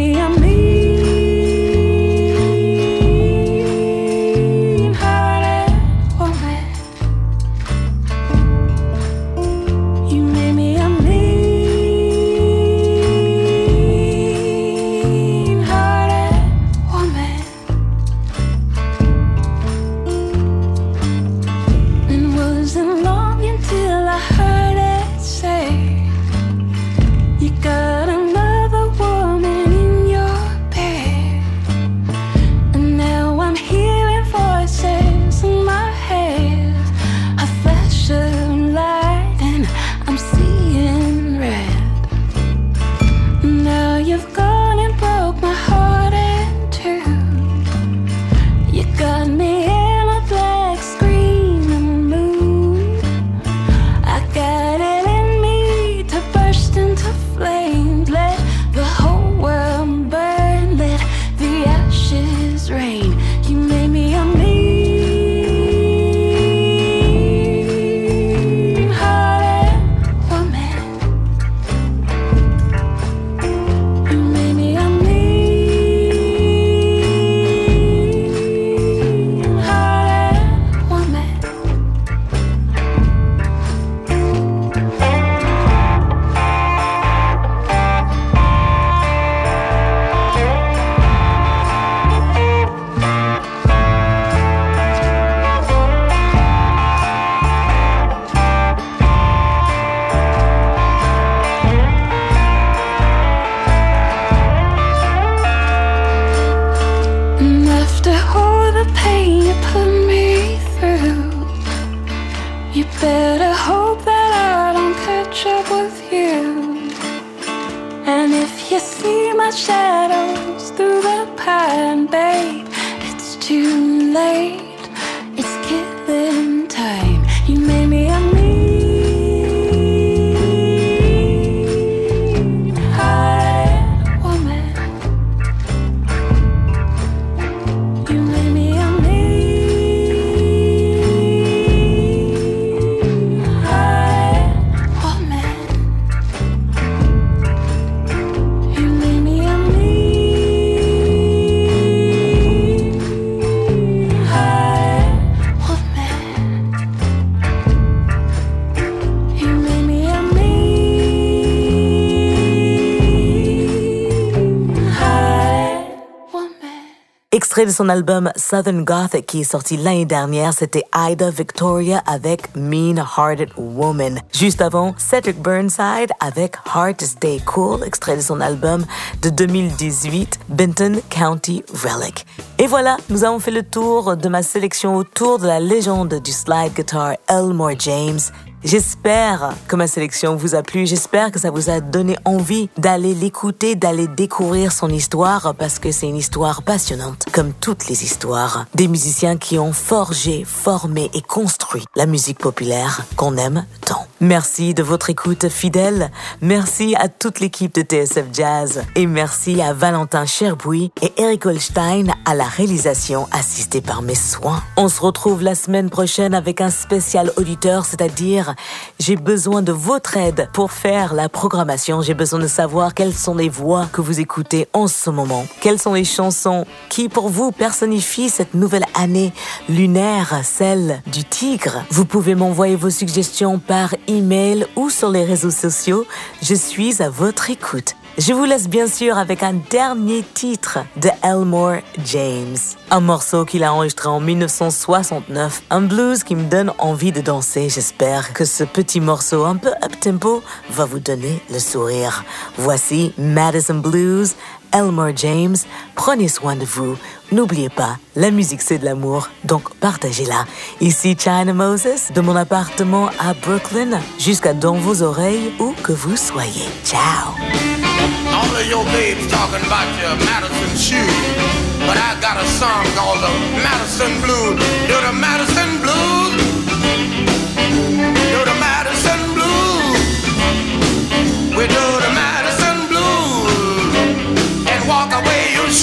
Extrait 167.55 167.71
de 167.71 167.71
son 167.71 167.87
album 167.87 168.29
Southern 168.35 168.83
Gothic 168.83 169.27
qui 169.27 169.39
est 169.39 169.49
sorti 169.49 169.77
l'année 169.77 170.03
dernière, 170.03 170.51
c'était 170.51 170.83
Ida 170.93 171.29
Victoria 171.29 172.03
avec 172.05 172.53
Mean 172.53 172.97
Hearted 172.97 173.51
Woman. 173.55 174.19
Juste 174.33 174.61
avant, 174.61 174.93
Cedric 174.97 175.41
Burnside 175.41 176.11
avec 176.19 176.57
Heart 176.65 177.01
Stay 177.01 177.39
Cool, 177.45 177.81
extrait 177.85 178.17
de 178.17 178.21
son 178.21 178.41
album 178.41 178.83
de 179.21 179.29
2018, 179.29 180.37
Benton 180.49 180.99
County 181.09 181.63
Relic. 181.71 182.25
Et 182.59 182.67
voilà, 182.67 182.97
nous 183.07 183.23
avons 183.23 183.39
fait 183.39 183.51
le 183.51 183.63
tour 183.63 184.17
de 184.17 184.27
ma 184.27 184.43
sélection 184.43 184.97
autour 184.97 185.39
de 185.39 185.47
la 185.47 185.61
légende 185.61 186.15
du 186.15 186.33
slide 186.33 186.73
guitar 186.75 187.13
Elmore 187.29 187.79
James. 187.79 188.19
J'espère 188.65 189.53
que 189.67 189.75
ma 189.75 189.85
sélection 189.85 190.35
vous 190.35 190.55
a 190.55 190.63
plu. 190.63 190.87
J'espère 190.87 191.31
que 191.31 191.39
ça 191.39 191.51
vous 191.51 191.69
a 191.69 191.81
donné 191.81 192.17
envie 192.25 192.67
d'aller 192.79 193.13
l'écouter, 193.13 193.75
d'aller 193.75 194.07
découvrir 194.07 194.71
son 194.71 194.89
histoire 194.89 195.53
parce 195.53 195.77
que 195.77 195.91
c'est 195.91 196.07
une 196.07 196.15
histoire 196.15 196.63
passionnante, 196.63 197.25
comme 197.31 197.53
toutes 197.53 197.87
les 197.87 198.03
histoires 198.03 198.65
des 198.73 198.87
musiciens 198.87 199.37
qui 199.37 199.59
ont 199.59 199.71
forgé, 199.71 200.43
formé 200.45 201.11
et 201.13 201.21
construit 201.21 201.85
la 201.95 202.07
musique 202.07 202.39
populaire 202.39 203.05
qu'on 203.15 203.37
aime 203.37 203.67
tant. 203.85 204.04
Merci 204.21 204.73
de 204.73 204.81
votre 204.81 205.09
écoute 205.09 205.49
fidèle. 205.49 206.09
Merci 206.41 206.95
à 206.95 207.09
toute 207.09 207.41
l'équipe 207.41 207.75
de 207.75 207.81
TSF 207.81 208.27
Jazz 208.31 208.83
et 208.95 209.07
merci 209.07 209.61
à 209.61 209.73
Valentin 209.73 210.25
Cherbouy 210.25 210.89
et 211.01 211.11
Eric 211.17 211.45
Holstein 211.45 212.05
à 212.23 212.33
la 212.33 212.45
réalisation 212.45 213.27
assistée 213.33 213.81
par 213.81 214.01
mes 214.01 214.15
soins. 214.15 214.63
On 214.77 214.87
se 214.87 215.01
retrouve 215.01 215.43
la 215.43 215.53
semaine 215.53 215.89
prochaine 215.89 216.33
avec 216.33 216.61
un 216.61 216.69
spécial 216.69 217.33
auditeur, 217.35 217.83
c'est-à-dire 217.83 218.55
j'ai 218.99 219.17
besoin 219.17 219.61
de 219.61 219.73
votre 219.73 220.15
aide 220.15 220.47
pour 220.53 220.71
faire 220.71 221.13
la 221.13 221.27
programmation. 221.27 222.01
J'ai 222.01 222.13
besoin 222.13 222.39
de 222.39 222.47
savoir 222.47 222.93
quelles 222.93 223.13
sont 223.13 223.35
les 223.35 223.49
voix 223.49 223.87
que 223.91 223.99
vous 223.99 224.21
écoutez 224.21 224.69
en 224.71 224.87
ce 224.87 225.09
moment. 225.09 225.45
Quelles 225.59 225.79
sont 225.79 225.93
les 225.93 226.05
chansons 226.05 226.65
qui, 226.87 227.09
pour 227.09 227.27
vous, 227.27 227.51
personnifient 227.51 228.29
cette 228.29 228.53
nouvelle 228.53 228.85
année 228.93 229.33
lunaire, 229.67 230.39
celle 230.43 231.01
du 231.07 231.25
tigre? 231.25 231.83
Vous 231.89 232.05
pouvez 232.05 232.33
m'envoyer 232.33 232.77
vos 232.77 232.89
suggestions 232.89 233.59
par 233.59 233.93
email 234.07 234.65
ou 234.75 234.89
sur 234.89 235.09
les 235.09 235.23
réseaux 235.23 235.51
sociaux. 235.51 236.05
Je 236.41 236.55
suis 236.55 237.01
à 237.01 237.09
votre 237.09 237.49
écoute. 237.49 237.95
Je 238.17 238.31
vous 238.31 238.45
laisse 238.45 238.69
bien 238.69 238.87
sûr 238.87 239.17
avec 239.17 239.43
un 239.43 239.51
dernier 239.69 240.23
titre 240.23 240.79
de 240.95 241.09
Elmore 241.21 241.81
James. 242.05 242.55
Un 242.89 243.01
morceau 243.01 243.43
qu'il 243.43 243.61
a 243.65 243.73
enregistré 243.73 244.07
en 244.07 244.21
1969. 244.21 245.63
Un 245.69 245.81
blues 245.81 246.23
qui 246.23 246.35
me 246.35 246.49
donne 246.49 246.71
envie 246.77 247.11
de 247.11 247.19
danser. 247.19 247.67
J'espère 247.67 248.31
que 248.31 248.45
ce 248.45 248.63
petit 248.63 249.01
morceau 249.01 249.43
un 249.43 249.57
peu 249.57 249.71
up-tempo 249.83 250.41
va 250.69 250.85
vous 250.85 250.99
donner 250.99 251.41
le 251.51 251.59
sourire. 251.59 252.23
Voici 252.57 253.13
Madison 253.17 253.75
Blues, 253.75 254.35
Elmore 254.71 255.15
James. 255.15 255.55
Prenez 255.95 256.27
soin 256.27 256.55
de 256.55 256.65
vous. 256.65 256.97
N'oubliez 257.31 257.69
pas, 257.69 257.97
la 258.15 258.31
musique 258.31 258.61
c'est 258.61 258.77
de 258.77 258.85
l'amour, 258.85 259.29
donc 259.43 259.73
partagez-la. 259.75 260.45
Ici 260.79 261.15
China 261.17 261.53
Moses, 261.53 262.11
de 262.13 262.21
mon 262.21 262.35
appartement 262.35 263.09
à 263.19 263.33
Brooklyn, 263.33 263.99
jusqu'à 264.19 264.53
dans 264.53 264.75
vos 264.75 265.01
oreilles, 265.01 265.51
où 265.59 265.73
que 265.83 265.91
vous 265.91 266.17
soyez. 266.17 266.69
Ciao! 266.83 267.33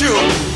you. 0.01 0.52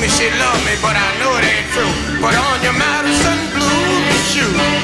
me 0.00 0.08
she 0.08 0.30
love 0.30 0.64
me, 0.64 0.72
but 0.80 0.96
I 0.96 1.08
know 1.20 1.36
it 1.36 1.44
ain't 1.44 1.68
true. 1.76 1.92
Put 2.24 2.34
on 2.34 2.62
your 2.64 2.72
Madison 2.72 3.38
blue 3.52 4.00
shoes. 4.32 4.79